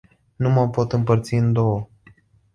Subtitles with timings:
[0.35, 1.87] Nu mă pot împărți în două.